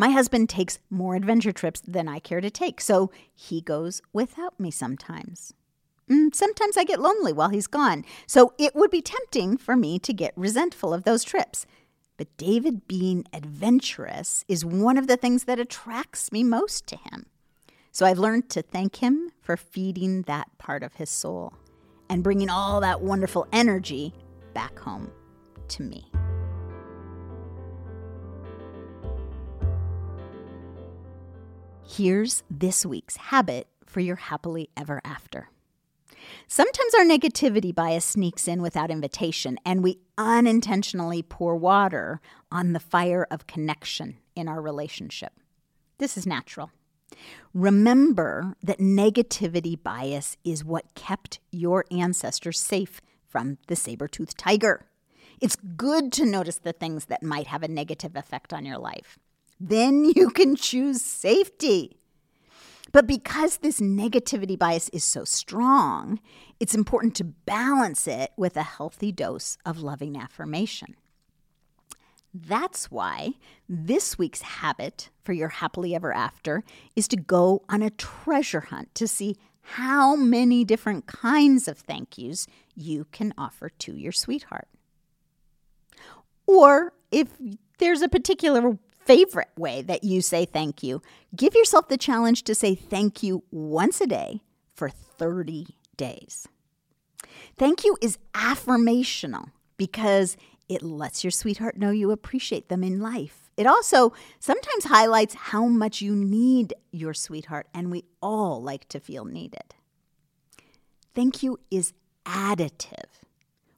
My 0.00 0.08
husband 0.08 0.48
takes 0.48 0.78
more 0.88 1.14
adventure 1.14 1.52
trips 1.52 1.82
than 1.86 2.08
I 2.08 2.20
care 2.20 2.40
to 2.40 2.48
take, 2.48 2.80
so 2.80 3.10
he 3.34 3.60
goes 3.60 4.00
without 4.14 4.58
me 4.58 4.70
sometimes. 4.70 5.52
Mm, 6.10 6.34
sometimes 6.34 6.78
I 6.78 6.84
get 6.84 7.02
lonely 7.02 7.34
while 7.34 7.50
he's 7.50 7.66
gone, 7.66 8.06
so 8.26 8.54
it 8.56 8.74
would 8.74 8.90
be 8.90 9.02
tempting 9.02 9.58
for 9.58 9.76
me 9.76 9.98
to 9.98 10.14
get 10.14 10.32
resentful 10.36 10.94
of 10.94 11.04
those 11.04 11.22
trips. 11.22 11.66
But 12.16 12.34
David 12.38 12.88
being 12.88 13.26
adventurous 13.34 14.42
is 14.48 14.64
one 14.64 14.96
of 14.96 15.06
the 15.06 15.18
things 15.18 15.44
that 15.44 15.60
attracts 15.60 16.32
me 16.32 16.44
most 16.44 16.86
to 16.86 16.96
him. 16.96 17.26
So 17.92 18.06
I've 18.06 18.18
learned 18.18 18.48
to 18.52 18.62
thank 18.62 19.02
him 19.02 19.32
for 19.42 19.58
feeding 19.58 20.22
that 20.22 20.48
part 20.56 20.82
of 20.82 20.94
his 20.94 21.10
soul 21.10 21.52
and 22.08 22.24
bringing 22.24 22.48
all 22.48 22.80
that 22.80 23.02
wonderful 23.02 23.46
energy 23.52 24.14
back 24.54 24.78
home 24.78 25.12
to 25.68 25.82
me. 25.82 26.09
Here's 31.92 32.44
this 32.48 32.86
week's 32.86 33.16
habit 33.16 33.66
for 33.84 33.98
your 33.98 34.14
happily 34.14 34.70
ever 34.76 35.00
after. 35.04 35.48
Sometimes 36.46 36.94
our 36.94 37.04
negativity 37.04 37.74
bias 37.74 38.04
sneaks 38.04 38.46
in 38.46 38.62
without 38.62 38.92
invitation, 38.92 39.58
and 39.66 39.82
we 39.82 39.98
unintentionally 40.16 41.20
pour 41.24 41.56
water 41.56 42.20
on 42.52 42.74
the 42.74 42.78
fire 42.78 43.26
of 43.28 43.48
connection 43.48 44.18
in 44.36 44.46
our 44.46 44.62
relationship. 44.62 45.32
This 45.98 46.16
is 46.16 46.28
natural. 46.28 46.70
Remember 47.52 48.54
that 48.62 48.78
negativity 48.78 49.76
bias 49.82 50.36
is 50.44 50.64
what 50.64 50.94
kept 50.94 51.40
your 51.50 51.86
ancestors 51.90 52.60
safe 52.60 53.00
from 53.26 53.58
the 53.66 53.74
saber 53.74 54.06
toothed 54.06 54.38
tiger. 54.38 54.86
It's 55.40 55.56
good 55.56 56.12
to 56.12 56.24
notice 56.24 56.58
the 56.58 56.72
things 56.72 57.06
that 57.06 57.24
might 57.24 57.48
have 57.48 57.64
a 57.64 57.68
negative 57.68 58.14
effect 58.14 58.52
on 58.52 58.64
your 58.64 58.78
life. 58.78 59.18
Then 59.60 60.04
you 60.16 60.30
can 60.30 60.56
choose 60.56 61.02
safety. 61.02 61.96
But 62.92 63.06
because 63.06 63.58
this 63.58 63.80
negativity 63.80 64.58
bias 64.58 64.88
is 64.88 65.04
so 65.04 65.24
strong, 65.24 66.18
it's 66.58 66.74
important 66.74 67.14
to 67.16 67.24
balance 67.24 68.08
it 68.08 68.32
with 68.36 68.56
a 68.56 68.64
healthy 68.64 69.12
dose 69.12 69.58
of 69.64 69.80
loving 69.80 70.16
affirmation. 70.16 70.96
That's 72.32 72.90
why 72.90 73.34
this 73.68 74.18
week's 74.18 74.42
habit 74.42 75.10
for 75.22 75.32
your 75.32 75.48
happily 75.48 75.94
ever 75.94 76.12
after 76.12 76.62
is 76.94 77.08
to 77.08 77.16
go 77.16 77.62
on 77.68 77.82
a 77.82 77.90
treasure 77.90 78.60
hunt 78.60 78.94
to 78.96 79.08
see 79.08 79.36
how 79.62 80.16
many 80.16 80.64
different 80.64 81.06
kinds 81.06 81.68
of 81.68 81.78
thank 81.78 82.18
yous 82.18 82.46
you 82.74 83.06
can 83.12 83.34
offer 83.36 83.68
to 83.68 83.96
your 83.96 84.12
sweetheart. 84.12 84.68
Or 86.46 86.92
if 87.10 87.28
there's 87.78 88.02
a 88.02 88.08
particular 88.08 88.78
favorite 89.10 89.50
way 89.56 89.82
that 89.82 90.04
you 90.04 90.22
say 90.22 90.44
thank 90.44 90.84
you. 90.84 91.02
Give 91.34 91.52
yourself 91.54 91.88
the 91.88 91.96
challenge 91.96 92.44
to 92.44 92.54
say 92.54 92.76
thank 92.76 93.24
you 93.24 93.42
once 93.50 94.00
a 94.00 94.06
day 94.06 94.40
for 94.72 94.88
30 94.88 95.66
days. 95.96 96.46
Thank 97.58 97.84
you 97.84 97.96
is 98.00 98.18
affirmational 98.34 99.50
because 99.76 100.36
it 100.68 100.80
lets 100.82 101.24
your 101.24 101.32
sweetheart 101.32 101.76
know 101.76 101.90
you 101.90 102.12
appreciate 102.12 102.68
them 102.68 102.84
in 102.84 103.00
life. 103.00 103.50
It 103.56 103.66
also 103.66 104.12
sometimes 104.38 104.84
highlights 104.84 105.34
how 105.34 105.66
much 105.66 106.00
you 106.00 106.14
need 106.14 106.72
your 106.92 107.12
sweetheart, 107.12 107.66
and 107.74 107.90
we 107.90 108.04
all 108.22 108.62
like 108.62 108.88
to 108.90 109.00
feel 109.00 109.24
needed. 109.24 109.74
Thank 111.16 111.42
you 111.42 111.58
is 111.68 111.92
additive. 112.24 113.10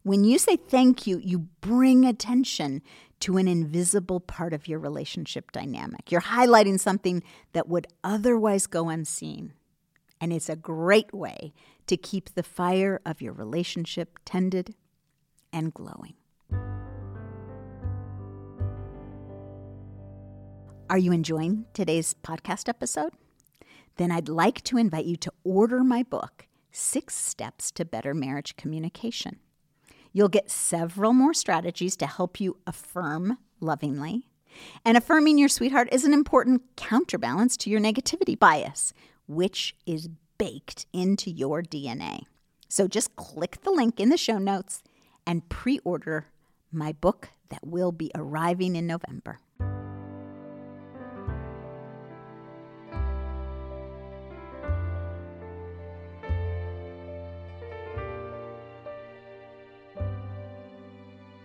When 0.05 0.25
you 0.25 0.39
say 0.39 0.57
thank 0.57 1.07
you, 1.07 1.19
you 1.19 1.47
bring 1.61 2.05
attention 2.05 2.83
to 3.21 3.37
an 3.37 3.47
invisible 3.47 4.19
part 4.19 4.53
of 4.53 4.67
your 4.67 4.81
relationship 4.81 5.53
dynamic. 5.53 6.11
You're 6.11 6.23
highlighting 6.23 6.81
something 6.81 7.23
that 7.53 7.69
would 7.69 7.87
otherwise 8.03 8.67
go 8.67 8.89
unseen. 8.89 9.53
And 10.21 10.33
it's 10.33 10.49
a 10.49 10.57
great 10.57 11.15
way 11.15 11.53
to 11.87 11.97
keep 11.97 12.35
the 12.35 12.43
fire 12.43 13.01
of 13.07 13.23
your 13.23 13.33
relationship 13.33 14.19
tended 14.25 14.75
and 15.53 15.73
glowing. 15.73 16.15
Are 20.91 20.99
you 20.99 21.13
enjoying 21.13 21.67
today's 21.75 22.17
podcast 22.25 22.69
episode? 22.69 23.13
Then 23.99 24.11
I'd 24.11 24.29
like 24.29 24.65
to 24.65 24.79
invite 24.79 25.05
you 25.05 25.17
to 25.19 25.33
order 25.45 25.85
my 25.85 26.03
book, 26.03 26.49
Six 26.73 27.15
Steps 27.15 27.71
to 27.73 27.85
Better 27.85 28.15
Marriage 28.15 28.57
Communication. 28.57 29.39
You'll 30.13 30.29
get 30.29 30.51
several 30.51 31.13
more 31.13 31.35
strategies 31.35 31.97
to 31.97 32.07
help 32.07 32.41
you 32.41 32.59
affirm 32.67 33.39
lovingly. 33.61 34.29
And 34.85 34.97
affirming 34.97 35.39
your 35.39 35.49
sweetheart 35.49 35.89
is 35.93 36.05
an 36.05 36.13
important 36.13 36.63
counterbalance 36.77 37.57
to 37.59 37.71
your 37.71 37.81
negativity 37.81 38.39
bias, 38.39 38.93
which 39.27 39.75
is 39.87 40.09
baked 40.37 40.87
into 40.93 41.31
your 41.31 41.63
DNA. 41.63 42.23
So 42.69 42.87
just 42.89 43.17
click 43.17 43.63
the 43.63 43.71
link 43.71 43.99
in 44.01 44.11
the 44.11 44.17
show 44.17 44.39
notes 44.39 44.83
and 45.27 45.49
pre 45.49 45.79
order 45.81 46.27
my 46.71 46.93
book 46.93 47.31
that 47.51 47.67
will 47.67 47.93
be 47.93 48.11
arriving 48.15 48.77
in 48.77 48.87
November. 48.87 49.39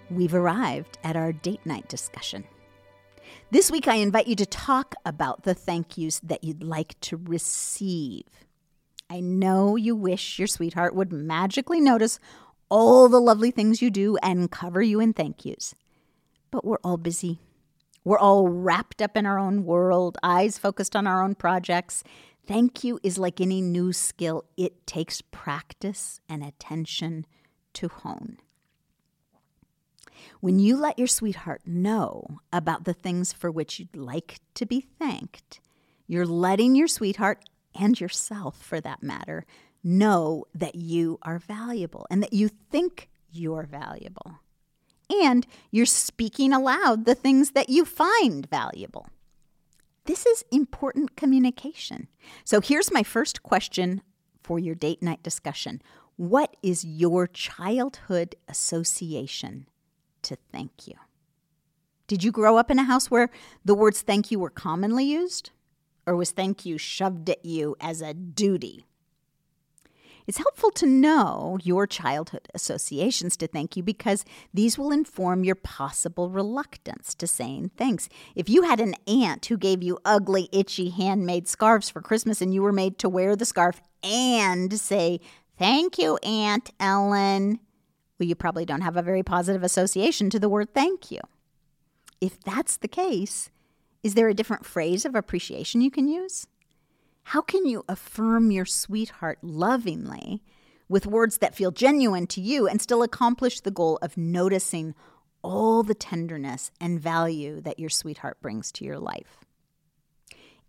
We've 0.10 0.34
arrived 0.34 0.98
at 1.04 1.16
our 1.16 1.32
date 1.32 1.66
night 1.66 1.88
discussion. 1.88 2.44
This 3.52 3.72
week, 3.72 3.88
I 3.88 3.96
invite 3.96 4.28
you 4.28 4.36
to 4.36 4.46
talk 4.46 4.96
about 5.06 5.44
the 5.44 5.54
thank 5.54 5.98
yous 5.98 6.20
that 6.20 6.44
you'd 6.44 6.64
like 6.64 7.00
to 7.02 7.18
receive. 7.18 8.26
I 9.10 9.22
know 9.22 9.76
you 9.76 9.96
wish 9.96 10.38
your 10.38 10.48
sweetheart 10.48 10.96
would 10.96 11.14
magically 11.14 11.80
notice 11.80 12.20
all 12.70 13.08
the 13.08 13.22
lovely 13.22 13.52
things 13.52 13.82
you 13.82 13.90
do 13.90 14.18
and 14.22 14.52
cover 14.52 14.82
you 14.82 15.00
in 15.00 15.14
thank 15.14 15.46
yous. 15.46 15.74
But 16.52 16.66
we're 16.66 16.78
all 16.84 16.98
busy. 16.98 17.40
We're 18.04 18.20
all 18.20 18.48
wrapped 18.48 19.02
up 19.02 19.18
in 19.18 19.26
our 19.26 19.38
own 19.38 19.66
world, 19.66 20.18
eyes 20.24 20.58
focused 20.58 20.96
on 20.96 21.08
our 21.08 21.24
own 21.24 21.36
projects. 21.36 22.04
Thank 22.46 22.84
you 22.84 23.00
is 23.04 23.18
like 23.18 23.42
any 23.42 23.62
new 23.62 23.92
skill, 23.92 24.46
it 24.56 24.88
takes 24.88 25.22
practice 25.22 26.22
and 26.30 26.44
attention 26.44 27.26
to 27.74 27.90
hone. 27.90 28.38
When 30.40 30.60
you 30.60 30.78
let 30.78 30.98
your 30.98 31.08
sweetheart 31.08 31.62
know 31.66 32.40
about 32.52 32.86
the 32.86 32.94
things 32.94 33.34
for 33.34 33.52
which 33.52 33.80
you'd 33.80 33.96
like 33.96 34.40
to 34.56 34.66
be 34.66 34.82
thanked, 34.82 35.60
you're 36.08 36.26
letting 36.26 36.76
your 36.76 36.88
sweetheart 36.88 37.44
and 37.76 38.00
yourself, 38.00 38.62
for 38.62 38.82
that 38.82 39.04
matter, 39.04 39.46
know 39.84 40.46
that 40.54 40.76
you 40.76 41.20
are 41.22 41.40
valuable 41.40 42.08
and 42.10 42.22
that 42.24 42.34
you 42.34 42.50
think 42.50 43.10
you're 43.32 43.68
valuable. 43.70 44.40
And 45.10 45.48
you're 45.72 45.86
speaking 45.86 46.52
aloud 46.52 47.06
the 47.06 47.16
things 47.16 47.52
that 47.52 47.70
you 47.70 47.86
find 47.86 48.50
valuable. 48.50 49.08
This 50.06 50.26
is 50.26 50.44
important 50.52 51.16
communication. 51.16 52.08
So 52.44 52.62
here's 52.62 52.92
my 52.92 53.04
first 53.04 53.44
question 53.44 54.02
for 54.42 54.60
your 54.60 54.76
date 54.76 55.04
night 55.04 55.24
discussion 55.24 55.82
What 56.16 56.56
is 56.64 56.84
your 56.84 57.28
childhood 57.28 58.36
association 58.48 59.68
to 60.28 60.38
thank 60.52 60.88
you? 60.88 60.96
Did 62.08 62.24
you 62.24 62.32
grow 62.32 62.58
up 62.58 62.72
in 62.72 62.80
a 62.80 62.84
house 62.84 63.12
where 63.12 63.30
the 63.66 63.76
words 63.76 64.02
thank 64.02 64.32
you 64.32 64.40
were 64.40 64.50
commonly 64.50 65.04
used? 65.04 65.52
Or 66.06 66.16
was 66.16 66.32
thank 66.32 66.66
you 66.66 66.78
shoved 66.78 67.30
at 67.30 67.44
you 67.44 67.76
as 67.82 68.02
a 68.02 68.14
duty? 68.14 68.86
It's 70.26 70.38
helpful 70.40 70.72
to 70.72 70.86
know 70.86 71.58
your 71.64 71.88
childhood 71.88 72.50
associations 72.54 73.38
to 73.38 73.48
thank 73.48 73.78
you 73.78 73.84
because 73.84 74.26
these 74.54 74.78
will 74.78 74.92
inform 74.92 75.46
your 75.46 75.56
possible 75.56 76.30
reluctance 76.30 77.16
to 77.16 77.28
saying 77.28 77.72
thanks. 77.78 78.10
If 78.36 78.50
you 78.50 78.64
had 78.64 78.82
an 78.82 78.96
aunt 79.08 79.46
who 79.46 79.58
gave 79.58 79.82
you 79.82 80.00
ugly, 80.04 80.50
itchy 80.52 80.90
handmade 80.90 81.48
scarves 81.48 81.90
for 81.90 82.02
Christmas 82.02 82.42
and 82.42 82.54
you 82.54 82.62
were 82.62 82.74
made 82.74 82.98
to 83.00 83.10
wear 83.10 83.38
the 83.38 83.46
scarf 83.46 83.82
and 84.04 84.78
say, 84.78 85.22
Thank 85.58 85.98
you, 85.98 86.18
Aunt 86.18 86.72
Ellen, 86.80 87.60
well, 88.20 88.28
you 88.28 88.36
probably 88.36 88.66
don't 88.66 88.82
have 88.82 88.98
a 88.98 89.02
very 89.02 89.24
positive 89.24 89.64
association 89.64 90.30
to 90.30 90.40
the 90.40 90.50
word 90.50 90.74
thank 90.74 91.12
you. 91.12 91.20
If 92.20 92.40
that's 92.42 92.78
the 92.78 92.88
case, 92.88 93.50
is 94.04 94.16
there 94.16 94.30
a 94.30 94.34
different 94.34 94.66
phrase 94.66 95.06
of 95.06 95.16
appreciation 95.16 95.82
you 95.82 95.92
can 95.92 96.08
use? 96.08 96.48
How 97.24 97.42
can 97.42 97.66
you 97.66 97.84
affirm 97.90 98.52
your 98.52 98.66
sweetheart 98.66 99.40
lovingly 99.42 100.42
with 100.90 101.06
words 101.06 101.40
that 101.40 101.56
feel 101.56 101.72
genuine 101.72 102.26
to 102.28 102.42
you 102.42 102.68
and 102.68 102.82
still 102.82 103.04
accomplish 103.04 103.60
the 103.60 103.72
goal 103.72 104.00
of 104.02 104.18
noticing 104.18 104.96
all 105.44 105.84
the 105.84 105.94
tenderness 105.94 106.72
and 106.80 107.00
value 107.00 107.60
that 107.62 107.80
your 107.80 107.90
sweetheart 107.90 108.38
brings 108.42 108.72
to 108.72 108.86
your 108.86 108.98
life? 108.98 109.46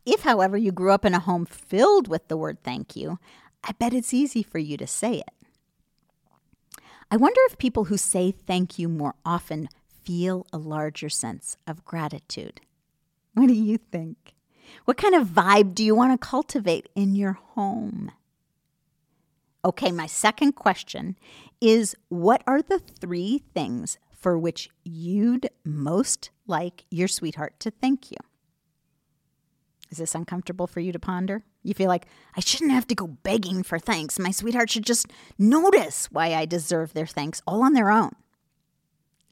If, 0.05 0.23
however, 0.23 0.57
you 0.57 0.73
grew 0.73 0.91
up 0.91 1.05
in 1.05 1.15
a 1.15 1.21
home 1.21 1.47
filled 1.47 2.09
with 2.09 2.29
the 2.29 2.37
word 2.37 2.59
thank 2.65 2.97
you, 2.97 3.19
I 3.63 3.73
bet 3.73 3.95
it's 3.95 4.15
easy 4.15 4.43
for 4.43 4.59
you 4.59 4.77
to 4.79 4.87
say 4.87 5.19
it. 5.19 5.38
I 7.11 7.17
wonder 7.17 7.41
if 7.47 7.57
people 7.57 7.85
who 7.85 7.97
say 7.97 8.31
thank 8.31 8.79
you 8.79 8.89
more 8.89 9.15
often 9.25 9.69
feel 10.05 10.47
a 10.53 10.59
larger 10.59 11.09
sense 11.09 11.57
of 11.67 11.85
gratitude. 11.85 12.61
What 13.33 13.47
do 13.47 13.55
you 13.55 13.79
think? 13.79 14.35
What 14.85 14.99
kind 14.99 15.15
of 15.15 15.29
vibe 15.29 15.75
do 15.75 15.83
you 15.83 15.95
want 15.95 16.13
to 16.21 16.27
cultivate 16.27 16.89
in 16.95 17.15
your 17.15 17.33
home? 17.33 18.13
Okay, 19.65 19.91
my 19.91 20.07
second 20.07 20.53
question 20.53 21.17
is 21.61 21.97
What 22.09 22.43
are 22.47 22.61
the 22.61 22.79
three 22.79 23.43
things 23.55 23.99
for 24.11 24.39
which 24.39 24.69
you'd 24.85 25.49
most 25.65 26.31
like 26.47 26.85
your 26.91 27.09
sweetheart 27.09 27.59
to 27.61 27.71
thank 27.71 28.11
you? 28.11 28.19
Is 29.91 29.99
this 29.99 30.15
uncomfortable 30.15 30.67
for 30.67 30.81
you 30.81 30.93
to 30.93 30.99
ponder? 30.99 31.45
You 31.63 31.75
feel 31.75 31.89
like, 31.89 32.07
I 32.37 32.41
shouldn't 32.41 32.73
have 32.73 32.87
to 32.89 32.95
go 32.95 33.07
begging 33.07 33.63
for 33.63 33.79
thanks. 33.79 34.19
My 34.19 34.31
sweetheart 34.31 34.71
should 34.71 34.85
just 34.85 35.07
notice 35.39 36.07
why 36.13 36.35
I 36.35 36.45
deserve 36.45 36.93
their 36.93 37.07
thanks 37.07 37.41
all 37.47 37.63
on 37.63 37.73
their 37.73 37.91
own. 37.91 38.13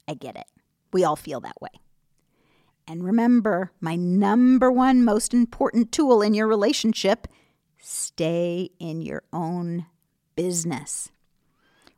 I 0.07 0.13
get 0.15 0.35
it. 0.35 0.45
We 0.91 1.03
all 1.03 1.15
feel 1.15 1.39
that 1.41 1.61
way. 1.61 1.69
And 2.87 3.03
remember, 3.03 3.71
my 3.81 3.95
number 3.95 4.71
one 4.71 5.03
most 5.03 5.33
important 5.33 5.91
tool 5.91 6.21
in 6.21 6.33
your 6.33 6.47
relationship 6.47 7.27
stay 7.79 8.69
in 8.79 9.01
your 9.01 9.23
own 9.31 9.85
business. 10.35 11.11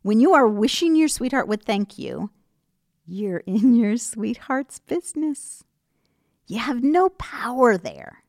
When 0.02 0.20
you 0.20 0.34
are 0.34 0.48
wishing 0.48 0.96
your 0.96 1.08
sweetheart 1.08 1.48
would 1.48 1.64
thank 1.64 1.98
you, 1.98 2.32
you're 3.06 3.44
in 3.46 3.76
your 3.76 3.98
sweetheart's 3.98 4.80
business. 4.80 5.64
You 6.48 6.60
have 6.60 6.84
no 6.84 7.10
power 7.10 7.78
there. 7.78 8.24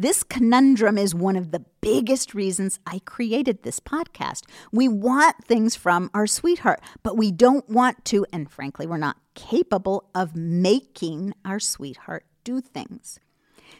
This 0.00 0.22
conundrum 0.22 0.96
is 0.96 1.14
one 1.14 1.36
of 1.36 1.50
the 1.50 1.62
biggest 1.82 2.32
reasons 2.32 2.78
I 2.86 3.00
created 3.00 3.64
this 3.64 3.80
podcast. 3.80 4.44
We 4.72 4.88
want 4.88 5.44
things 5.44 5.76
from 5.76 6.10
our 6.14 6.26
sweetheart, 6.26 6.80
but 7.02 7.18
we 7.18 7.30
don't 7.30 7.68
want 7.68 8.06
to, 8.06 8.24
and 8.32 8.50
frankly, 8.50 8.86
we're 8.86 8.96
not 8.96 9.18
capable 9.34 10.08
of 10.14 10.34
making 10.34 11.34
our 11.44 11.60
sweetheart 11.60 12.24
do 12.44 12.62
things. 12.62 13.20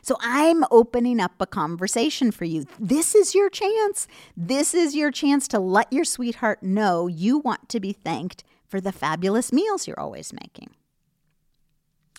So 0.03 0.19
I'm 0.21 0.63
opening 0.71 1.21
up 1.21 1.41
a 1.41 1.47
conversation 1.47 2.33
for 2.33 2.45
you. 2.45 2.67
This 2.79 3.15
is 3.15 3.35
your 3.35 3.49
chance. 3.49 4.07
This 4.37 4.75
is 4.75 4.95
your 4.95 5.11
chance 5.11 5.49
to 5.49 5.59
let 5.59 5.91
your 5.91 6.05
sweetheart 6.05 6.63
know 6.63 7.07
you 7.07 7.39
want 7.39 7.71
to 7.71 7.81
be 7.81 7.95
thanked 7.95 8.45
for 8.67 8.79
the 8.79 8.93
fabulous 8.93 9.55
meals 9.55 9.89
you're 9.89 9.99
always 9.99 10.35
making. 10.35 10.75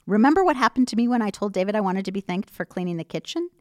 Remember 0.08 0.44
what 0.44 0.56
happened 0.56 0.88
to 0.88 0.96
me 0.96 1.08
when 1.08 1.22
I 1.22 1.30
told 1.30 1.54
David 1.54 1.76
I 1.76 1.82
wanted 1.82 2.06
to 2.06 2.12
be 2.12 2.22
thanked 2.22 2.50
for 2.50 2.66
cleaning 2.66 2.98
the 2.98 3.04
kitchen? 3.04 3.52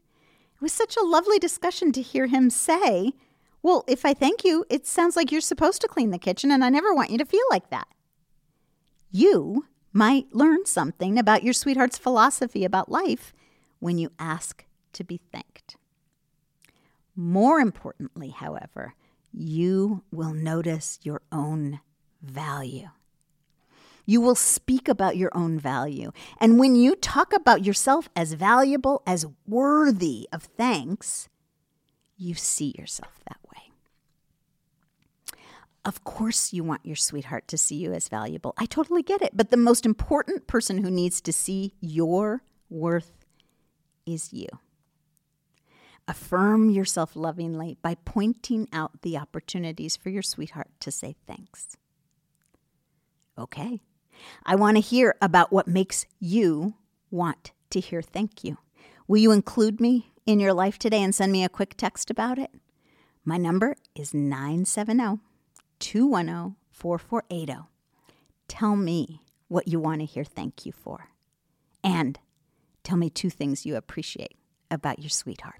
It 0.61 0.65
was 0.65 0.73
such 0.73 0.95
a 0.95 1.03
lovely 1.03 1.39
discussion 1.39 1.91
to 1.93 2.03
hear 2.03 2.27
him 2.27 2.51
say, 2.51 3.13
Well, 3.63 3.83
if 3.87 4.05
I 4.05 4.13
thank 4.13 4.43
you, 4.43 4.63
it 4.69 4.85
sounds 4.85 5.15
like 5.15 5.31
you're 5.31 5.41
supposed 5.41 5.81
to 5.81 5.87
clean 5.87 6.11
the 6.11 6.19
kitchen, 6.19 6.51
and 6.51 6.63
I 6.63 6.69
never 6.69 6.93
want 6.93 7.09
you 7.09 7.17
to 7.17 7.25
feel 7.25 7.41
like 7.49 7.71
that. 7.71 7.87
You 9.09 9.65
might 9.91 10.35
learn 10.35 10.67
something 10.67 11.17
about 11.17 11.41
your 11.41 11.53
sweetheart's 11.53 11.97
philosophy 11.97 12.63
about 12.63 12.91
life 12.91 13.33
when 13.79 13.97
you 13.97 14.11
ask 14.19 14.63
to 14.93 15.03
be 15.03 15.19
thanked. 15.31 15.77
More 17.15 17.59
importantly, 17.59 18.29
however, 18.29 18.93
you 19.33 20.03
will 20.11 20.35
notice 20.35 20.99
your 21.01 21.23
own 21.31 21.79
value. 22.21 22.89
You 24.11 24.19
will 24.19 24.35
speak 24.35 24.89
about 24.89 25.15
your 25.15 25.31
own 25.33 25.57
value. 25.57 26.11
And 26.37 26.59
when 26.59 26.75
you 26.75 26.97
talk 26.97 27.31
about 27.31 27.63
yourself 27.63 28.09
as 28.13 28.33
valuable, 28.33 29.01
as 29.07 29.25
worthy 29.47 30.27
of 30.33 30.43
thanks, 30.43 31.29
you 32.17 32.33
see 32.33 32.75
yourself 32.77 33.21
that 33.29 33.37
way. 33.55 33.71
Of 35.85 36.03
course, 36.03 36.51
you 36.51 36.61
want 36.61 36.85
your 36.85 36.97
sweetheart 36.97 37.47
to 37.47 37.57
see 37.57 37.77
you 37.77 37.93
as 37.93 38.09
valuable. 38.09 38.53
I 38.57 38.65
totally 38.65 39.01
get 39.01 39.21
it. 39.21 39.31
But 39.33 39.49
the 39.49 39.55
most 39.55 39.85
important 39.85 40.45
person 40.45 40.79
who 40.79 40.91
needs 40.91 41.21
to 41.21 41.31
see 41.31 41.75
your 41.79 42.43
worth 42.69 43.13
is 44.05 44.33
you. 44.33 44.49
Affirm 46.05 46.69
yourself 46.69 47.15
lovingly 47.15 47.77
by 47.81 47.95
pointing 48.03 48.67
out 48.73 49.03
the 49.03 49.17
opportunities 49.17 49.95
for 49.95 50.09
your 50.09 50.21
sweetheart 50.21 50.71
to 50.81 50.91
say 50.91 51.15
thanks. 51.25 51.77
Okay, 53.37 53.79
I 54.45 54.55
want 54.55 54.77
to 54.77 54.81
hear 54.81 55.15
about 55.21 55.51
what 55.51 55.67
makes 55.67 56.05
you 56.19 56.75
want 57.09 57.51
to 57.71 57.79
hear 57.79 58.01
thank 58.01 58.43
you. 58.43 58.57
Will 59.07 59.17
you 59.17 59.31
include 59.31 59.79
me 59.79 60.13
in 60.25 60.39
your 60.39 60.53
life 60.53 60.77
today 60.77 61.01
and 61.01 61.13
send 61.13 61.31
me 61.31 61.43
a 61.43 61.49
quick 61.49 61.75
text 61.77 62.09
about 62.09 62.39
it? 62.39 62.51
My 63.25 63.37
number 63.37 63.75
is 63.95 64.13
970 64.13 65.19
210 65.79 66.55
4480. 66.71 67.67
Tell 68.47 68.75
me 68.75 69.21
what 69.47 69.67
you 69.67 69.79
want 69.79 70.01
to 70.01 70.05
hear 70.05 70.23
thank 70.23 70.65
you 70.65 70.71
for. 70.71 71.09
And 71.83 72.19
tell 72.83 72.97
me 72.97 73.09
two 73.09 73.29
things 73.29 73.65
you 73.65 73.75
appreciate 73.75 74.35
about 74.69 74.99
your 74.99 75.09
sweetheart. 75.09 75.59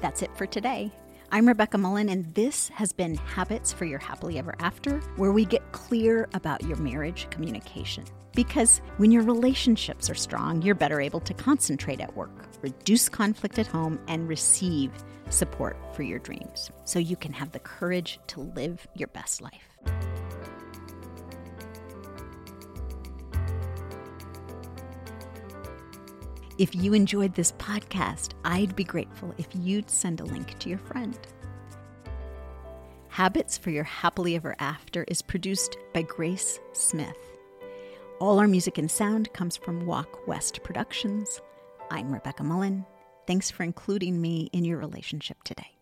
That's 0.00 0.22
it 0.22 0.36
for 0.36 0.46
today. 0.46 0.92
I'm 1.34 1.48
Rebecca 1.48 1.78
Mullen, 1.78 2.10
and 2.10 2.34
this 2.34 2.68
has 2.68 2.92
been 2.92 3.14
Habits 3.14 3.72
for 3.72 3.86
Your 3.86 3.98
Happily 3.98 4.38
Ever 4.38 4.54
After, 4.58 4.98
where 5.16 5.32
we 5.32 5.46
get 5.46 5.72
clear 5.72 6.28
about 6.34 6.62
your 6.62 6.76
marriage 6.76 7.26
communication. 7.30 8.04
Because 8.34 8.82
when 8.98 9.10
your 9.10 9.22
relationships 9.22 10.10
are 10.10 10.14
strong, 10.14 10.60
you're 10.60 10.74
better 10.74 11.00
able 11.00 11.20
to 11.20 11.32
concentrate 11.32 12.02
at 12.02 12.14
work, 12.14 12.44
reduce 12.60 13.08
conflict 13.08 13.58
at 13.58 13.66
home, 13.66 13.98
and 14.08 14.28
receive 14.28 14.92
support 15.30 15.78
for 15.94 16.02
your 16.02 16.18
dreams 16.18 16.70
so 16.84 16.98
you 16.98 17.16
can 17.16 17.32
have 17.32 17.52
the 17.52 17.60
courage 17.60 18.20
to 18.26 18.40
live 18.40 18.86
your 18.94 19.08
best 19.08 19.40
life. 19.40 19.78
If 26.58 26.74
you 26.74 26.92
enjoyed 26.92 27.34
this 27.34 27.52
podcast, 27.52 28.32
I'd 28.44 28.76
be 28.76 28.84
grateful 28.84 29.34
if 29.38 29.46
you'd 29.54 29.88
send 29.88 30.20
a 30.20 30.24
link 30.24 30.58
to 30.58 30.68
your 30.68 30.78
friend. 30.78 31.18
Habits 33.08 33.56
for 33.56 33.70
Your 33.70 33.84
Happily 33.84 34.36
Ever 34.36 34.54
After 34.58 35.04
is 35.04 35.22
produced 35.22 35.78
by 35.94 36.02
Grace 36.02 36.60
Smith. 36.72 37.16
All 38.20 38.38
our 38.38 38.46
music 38.46 38.76
and 38.76 38.90
sound 38.90 39.32
comes 39.32 39.56
from 39.56 39.86
Walk 39.86 40.26
West 40.28 40.62
Productions. 40.62 41.40
I'm 41.90 42.12
Rebecca 42.12 42.44
Mullen. 42.44 42.84
Thanks 43.26 43.50
for 43.50 43.62
including 43.62 44.20
me 44.20 44.50
in 44.52 44.66
your 44.66 44.78
relationship 44.78 45.42
today. 45.44 45.81